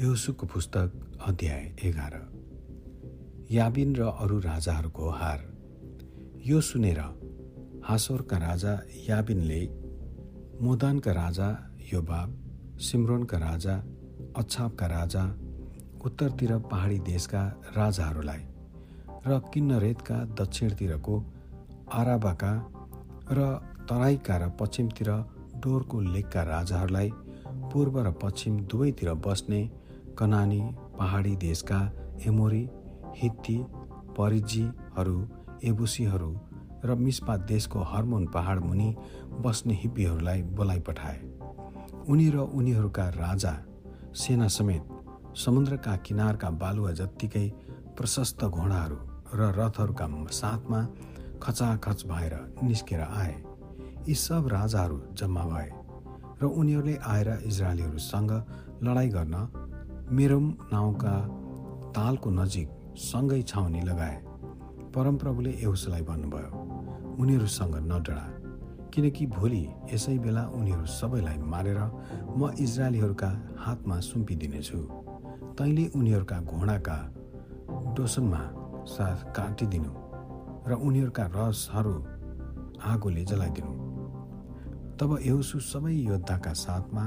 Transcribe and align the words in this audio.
यहोसुको 0.00 0.46
पुस्तक 0.46 0.90
अध्याय 1.26 1.62
एघार। 1.84 2.12
याबिन 3.50 3.94
र 3.96 4.02
अरू 4.22 4.38
राजाहरूको 4.38 5.08
हार। 5.10 5.40
यो 6.46 6.60
सुनेर 6.60 7.00
हासोरका 7.84 8.36
राजा 8.38 8.74
याबिनले 9.08 9.60
मोदानका 10.62 11.12
राजा 11.12 11.48
योबाब 11.92 12.78
सिमरोनका 12.80 13.38
राजा 13.38 13.74
अच्छापका 14.36 14.86
राजा 14.86 15.24
उत्तरतिर 16.04 16.56
पहाडी 16.70 16.98
देशका 16.98 17.42
राजाहरूलाई 17.76 18.42
र 19.26 19.40
किन्नरेतका 19.54 20.18
दक्षिणतिरको 20.38 21.16
आराबाका 21.92 22.52
र 23.32 23.48
तराईका 23.90 24.36
र 24.36 24.48
पश्चिमतिर 24.60 25.10
डोरको 25.58 26.00
लेकका 26.14 26.42
राजाहरूलाई 26.54 27.10
पूर्व 27.72 28.00
र 28.06 28.10
पश्चिम 28.22 28.60
दुवैतिर 28.60 29.12
बस्ने 29.26 29.62
कनानी 30.18 30.60
पहाडी 30.98 31.34
देशका 31.36 31.78
एमोरी 32.26 32.68
हित्ती 33.16 33.56
परिजीहरू 34.18 35.18
एबुसीहरू 35.64 36.30
र 36.84 36.94
मिस्पा 36.94 37.36
देशको 37.46 37.82
हर्मोन 37.82 38.26
पहाड 38.26 38.60
मुनि 38.60 38.88
बस्ने 39.44 39.74
हिप्पीहरूलाई 39.74 40.42
बोलाइ 40.42 40.80
पठाए। 40.80 41.18
उनी 42.08 42.28
र 42.30 42.36
उनीहरूका 42.58 43.08
राजा 43.08 43.52
सेना 44.14 44.48
समेत 44.48 45.36
समुद्रका 45.36 45.96
किनारका 45.96 46.50
बालुवा 46.62 46.92
जत्तिकै 46.92 47.46
प्रशस्त 47.96 48.44
घोडाहरू 48.44 48.98
र 49.34 49.52
रथहरूका 49.58 50.06
साथमा 50.32 50.80
खचाखच 51.42 52.06
भएर 52.06 52.34
निस्केर 52.62 53.00
आए। 53.00 53.34
यी 54.08 54.14
सब 54.16 54.48
राजाहरू 54.52 55.00
जम्मा 55.14 55.44
भए 55.44 55.70
र 56.42 56.44
उनीहरूले 56.44 56.96
आएर 57.06 57.28
इजरायलीहरूसँग 57.46 58.32
लडाइँ 58.82 59.10
गर्न 59.10 59.67
मेरोम 60.10 60.44
नाउँका 60.72 61.14
तालको 61.92 62.30
नजिक 62.30 62.68
सँगै 62.96 63.40
छाउनी 63.42 63.80
लगाए। 63.80 64.16
परमप्रभुले 64.94 65.50
एउसलाई 65.62 66.02
भन्नुभयो 66.02 66.50
उनीहरूसँग 67.20 67.74
नडरा 67.92 68.22
किनकि 68.94 69.26
भोलि 69.26 69.60
यसै 69.92 70.16
बेला 70.18 70.44
उनीहरू 70.48 70.86
सबैलाई 70.88 71.38
मारेर 71.52 71.80
म 72.36 72.50
इजरायलीहरूका 72.58 73.30
हातमा 73.58 73.98
सुम्पिदिनेछु। 74.00 74.80
तैँले 75.58 75.84
उनीहरूका 75.92 76.38
घोडाका 76.40 76.96
डोसनमा 77.96 78.42
साथ 78.88 79.18
काटिदिनु 79.36 79.92
र 80.68 80.80
उनीहरूका 80.80 81.24
रसहरू 81.36 81.94
आगोले 82.80 83.24
जलाइदिनु। 83.24 83.74
तब 84.96 85.10
एउसु 85.22 85.60
सबै 85.68 85.92
योद्धाका 85.92 86.52
साथमा 86.56 87.04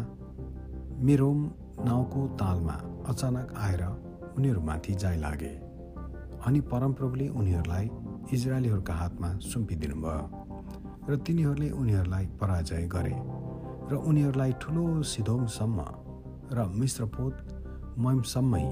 मेरोम 1.02 1.40
नाउँको 1.82 2.28
तालमा 2.38 2.78
अचानक 3.10 3.54
आएर 3.58 3.84
उनीहरूमाथि 4.38 4.94
जाइ 4.94 5.18
लागे 5.18 5.54
अनि 6.46 6.60
परमप्रभुले 6.62 7.28
उनीहरूलाई 7.30 7.90
इजरायलीहरूका 8.34 8.94
हातमा 8.94 9.38
सुम्पिदिनु 9.38 9.96
भयो 9.96 10.26
र 11.10 11.16
तिनीहरूले 11.16 11.70
उनीहरूलाई 11.70 12.26
पराजय 12.26 12.88
गरे 12.88 13.16
र 13.92 13.96
उनीहरूलाई 13.96 14.54
ठुलो 14.62 15.04
सिधोमसम्म 15.04 15.86
र 16.52 16.68
मिश्रपोत 16.76 17.36
मयमसम्मै 17.98 18.66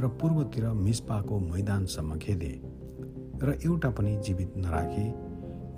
र 0.00 0.08
पूर्वतिर 0.20 0.68
मिस्पाको 0.68 1.38
मैदानसम्म 1.40 2.18
खेदे 2.18 2.52
र 3.42 3.58
एउटा 3.64 3.90
पनि 3.90 4.16
जीवित 4.16 4.52
नराखे 4.56 5.06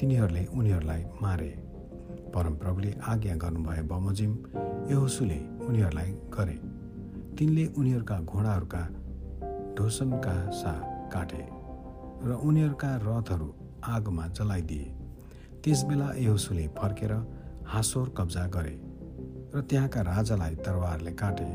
तिनीहरूले 0.00 0.44
उनीहरूलाई 0.46 1.04
मारे। 1.22 1.48
परमप्रभुले 2.34 2.94
आज्ञा 3.08 3.34
गर्नुभए 3.34 3.82
बमोजिम 3.82 4.32
यहोसुले 4.90 5.38
उनीहरूलाई 5.66 6.10
गरे। 6.38 6.75
तिनले 7.38 7.64
उनीहरूका 7.76 8.16
घोडाहरूका 8.20 8.82
ढोसनका 9.76 10.34
सा 10.50 10.72
काटे 11.12 11.42
र 12.24 12.38
उनीहरूका 12.42 12.90
रथहरू 12.96 13.48
आगोमा 13.84 14.26
जलाइदिए। 14.28 14.86
त्यसबेला 15.64 16.08
यहोसुले 16.16 16.66
फर्केर 16.78 17.12
हासोर 17.66 18.14
कब्जा 18.18 18.44
गरे 18.46 18.74
र 19.54 19.60
त्यहाँका 19.60 20.00
राजालाई 20.02 20.54
तरवारले 20.66 21.12
काटे 21.12 21.50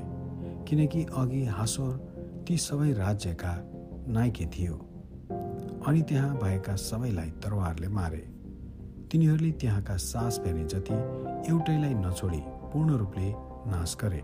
किनकि 0.67 1.01
अघि 1.17 1.43
हासोर 1.57 1.93
ती 2.47 2.57
सबै 2.57 2.91
राज्यका 2.93 3.53
नाइके 4.07 4.45
थियो। 4.45 4.75
अनि 5.87 6.01
त्यहाँ 6.01 6.37
भएका 6.37 6.75
सबैलाई 6.75 7.29
तरवारले 7.43 7.87
मारे। 7.87 8.23
तिनीहरूले 9.11 9.51
त्यहाँका 9.51 9.95
सास 9.97 10.39
फेर्ने 10.39 10.65
जति 10.65 10.97
एउटैलाई 11.51 11.93
नछोडी 11.95 12.41
पूर्ण 12.71 12.97
रूपले 12.97 13.33
नाश 13.71 13.97
गरे। 14.01 14.23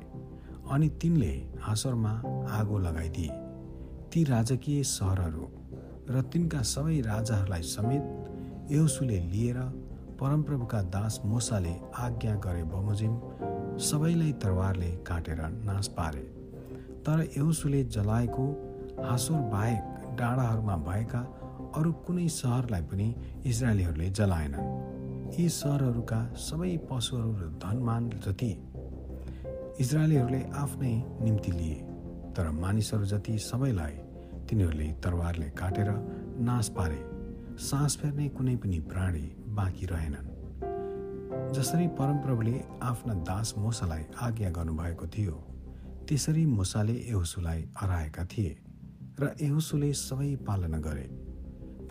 अनि 0.72 0.88
तिनले 1.02 1.34
हाँसरमा 1.62 2.14
आगो 2.52 2.78
लगाइदिए। 2.80 3.30
ती 4.12 4.24
राजकीय 4.24 4.84
सहरहरू 4.86 5.48
र 6.10 6.22
तिनका 6.34 6.62
सबै 6.66 7.00
राजाहरूलाई 7.02 7.62
समेत 7.66 8.72
एउसुले 8.72 9.20
लिएर 9.32 9.60
परमप्रभुका 10.20 10.82
दास 10.94 11.20
मोसाले 11.26 11.74
आज्ञा 11.98 12.36
गरे 12.46 12.64
बमोजिम 12.66 13.14
सबैलाई 13.80 14.32
तरवारले 14.44 14.92
काटेर 15.08 15.42
नाश 15.64 15.88
पारे। 15.98 16.24
तर 17.06 17.28
एउसुले 17.38 17.84
जलाएको 17.96 18.46
हाँसोर 19.00 19.42
बाहेक 19.52 19.84
डाँडाहरूमा 20.20 20.78
भएका 20.88 21.20
अरू 21.78 21.92
कुनै 22.06 22.28
सहरलाई 22.34 22.82
पनि 22.82 23.08
इजरायलीहरूले 23.46 24.10
जलाएनन्। 24.10 25.36
यी 25.36 25.50
सहरहरूका 25.52 26.20
सबै 26.40 26.76
पशुहरू 26.90 27.32
र 27.34 27.52
धनमान 27.64 28.10
जति 28.26 28.52
इजरायलीहरूले 29.80 30.40
आफ्नै 30.58 30.92
निम्ति 31.22 31.52
लिए 31.52 31.76
तर 32.36 32.50
मानिसहरू 32.52 33.06
जति 33.06 33.38
सबैलाई 33.40 33.92
तिनीहरूले 34.50 34.88
तरवारले 35.04 35.50
काटेर 35.60 35.90
नाश 36.48 36.70
पारे 36.78 36.98
सास 37.62 37.98
फेर्ने 38.02 38.28
कुनै 38.30 38.56
पनि 38.64 38.80
प्राणी 38.90 39.22
बाँकी 39.58 39.86
रहेनन्। 39.86 40.32
जसरी 41.54 41.88
परमप्रभुले 42.00 42.56
आफ्ना 42.84 43.14
दास 43.30 43.54
मोसालाई 43.58 44.04
आज्ञा 44.22 44.50
गर्नुभएको 44.58 45.08
थियो 45.08 45.36
त्यसरी 46.08 46.46
मोसाले 46.48 46.96
एहोसुलाई 47.04 47.62
हराएका 47.78 48.26
थिए 48.34 48.58
र 49.22 49.32
एहोसुले 49.42 49.92
सबै 50.02 50.32
पालना 50.48 50.80
गरे। 50.88 51.06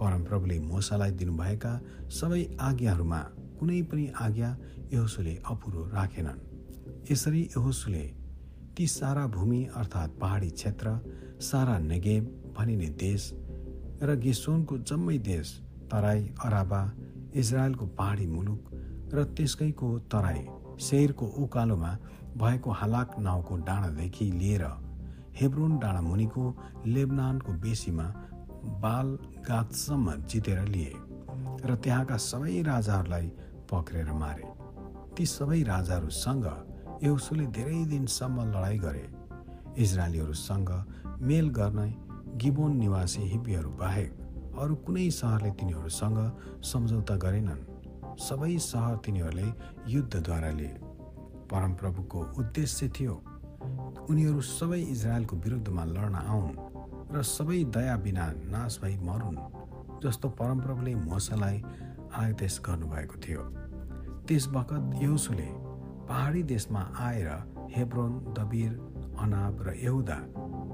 परमप्रभुले 0.03 0.59
मोसालाई 0.67 1.11
दिनुभएका 1.23 1.73
सबै 2.19 2.43
आज्ञाहरूमा 2.69 3.23
कुनै 3.61 3.81
पनि 3.89 4.11
आज्ञा 4.27 4.51
यहोसुले 4.93 5.39
अपुरो 5.47 5.87
राखेनन्। 5.95 6.45
यसरी 7.11 7.43
यहोसुले 7.43 8.03
ती 8.77 8.87
सारा 8.87 9.27
भूमि 9.27 9.65
अर्थात् 9.77 10.19
पहाडी 10.21 10.51
क्षेत्र 10.51 11.01
सारा 11.41 11.79
नेगेब 11.79 12.55
भनिने 12.59 12.87
देश 12.87 13.31
र 14.03 14.17
गेसोनको 14.17 14.79
जम्मै 14.79 15.19
देश 15.19 15.53
तराई 15.93 16.35
अराबा 16.45 16.81
इजरायलको 17.35 17.87
पहाडी 17.87 18.27
मुलुक 18.27 18.71
र 19.15 19.25
त्यसकैको 19.25 19.99
तराई 19.99 20.47
शेरको 20.81 21.27
उकालोमा 21.27 21.93
भएको 22.37 22.71
हालाक 22.71 23.19
नाउँको 23.19 23.57
डाँडादेखि 23.57 24.33
लिएर 24.33 24.65
हेब्रोन 25.35 25.79
डाँडा 25.79 26.01
मुनिको 26.01 26.45
लेबनानको 26.87 27.53
बेसीमा 27.53 28.13
बाल 28.83 29.19
गातसम्म 29.49 30.13
जितेर 30.13 30.69
लिए 30.69 30.93
र 31.65 31.81
त्यहाँका 31.85 32.17
सबै 32.17 32.63
राजाहरूलाई 32.63 33.33
पक्रेर 33.71 34.13
मारे। 34.13 34.49
ती 35.17 35.27
सबै 35.27 35.63
राजाहरूसँग 35.63 36.47
एउसुले 37.03 37.47
धेरै 37.47 37.85
दिनसम्म 37.85 38.41
लडाइँ 38.51 38.79
गरे। 38.79 39.05
इजरायलीहरूसँग 39.77 40.71
मेल 41.21 41.49
गर्ने 41.49 41.89
गिबोन 42.41 42.77
निवासी 42.77 43.23
हिप्पीहरू 43.23 43.71
बाहेक 43.71 44.13
अरू 44.61 44.75
कुनै 44.85 45.11
सहरले 45.11 45.51
तिनीहरूसँग 45.51 46.19
सम्झौता 46.65 47.17
गरेनन्। 47.17 47.61
सबै 48.19 48.57
सहर 48.59 48.97
तिनीहरूले 49.05 49.49
युद्धद्वारा 49.93 50.51
लिए। 50.51 50.75
परमप्रभुको 51.53 52.21
उद्देश्य 52.39 52.89
थियो 52.89 53.15
उनीहरू 54.11 54.41
सबै 54.41 54.81
इजरायलको 54.81 55.37
विरुद्धमा 55.37 55.85
लड्न 55.85 56.17
आउन् 56.25 56.57
र 57.13 57.23
सबै 57.23 57.61
दया 57.77 57.97
बिना 58.01 58.25
नाश 58.49 58.81
भई 58.83 58.97
मरुन् 59.05 59.39
जस्तो 60.01 60.29
परमप्रभुले 60.41 60.95
मोसालाई 61.05 61.63
आदेश 62.17 62.61
गर्नुभएको 62.67 63.17
थियो। 63.21 63.43
त्यस 64.27 64.45
बखत 64.49 64.83
यौसुले 65.03 65.49
पहाडी 66.09 66.43
देशमा 66.43 66.81
आएर 67.01 67.29
हेब्रोन 67.77 68.13
दबिर 68.39 68.73
अनाब 69.21 69.63
र 69.63 69.75
यहुदा 69.83 70.19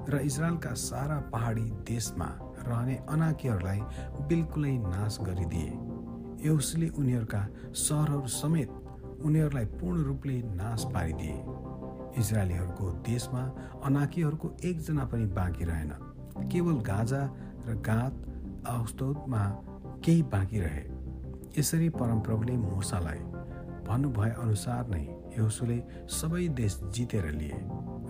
र 0.08 0.20
इजरायलका 0.24 0.72
सारा 0.74 1.16
पहाडी 1.32 1.64
देशमा 1.88 2.28
रहने 2.68 2.96
अनाकीहरूलाई 3.08 3.80
बिल्कुलै 4.28 4.74
नाश 4.78 5.18
गरिदिए। 5.22 5.70
एउसले 6.48 6.88
उनीहरूका 6.98 7.42
सहरहरू 7.78 8.26
समेत 8.26 8.70
उनीहरूलाई 9.24 9.64
पूर्ण 9.64 10.02
रूपले 10.02 10.36
नाश 10.42 10.84
पारिदिए। 10.84 11.36
इजरायलीहरूको 12.20 12.90
देशमा 13.08 13.42
अनाकीहरूको 13.84 14.54
एकजना 14.64 15.04
पनि 15.04 15.26
बाँकी 15.32 15.64
रहेन। 15.64 15.92
केवल 16.52 16.80
गाजा 16.84 17.22
र 17.66 17.80
गात 17.80 18.14
औस्तोदमा 18.68 19.44
केही 20.04 20.22
बाँकी 20.22 20.60
रहे। 20.60 20.84
यसरी 21.58 21.88
परमप्रभुले 21.88 22.56
मोसालाई 22.56 23.18
भन्नुभए 23.92 24.30
अनुसार 24.40 24.88
नै 24.88 25.00
यहोसुले 25.04 25.78
सबै 26.08 26.48
देश 26.56 26.80
जितेर 26.94 27.30
लिए 27.32 27.58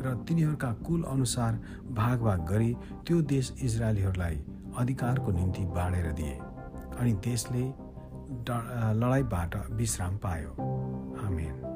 र 0.04 0.14
तिनीहरूका 0.28 0.72
कुल 0.86 1.02
अनुसार 1.10 1.60
भाग 1.92 2.22
भाग 2.22 2.46
गरी 2.50 2.74
त्यो 3.06 3.20
देश 3.34 3.52
इजरायलीहरूलाई 3.62 4.40
अधिकारको 4.78 5.32
निम्ति 5.32 5.64
बाँडेर 5.74 6.12
दिए 6.12 6.38
अनि 6.98 7.12
देशले 7.24 7.66
लडाइँबाट 9.02 9.56
विश्राम 9.72 10.16
पायो। 10.16 10.50
आमेन। 11.26 11.71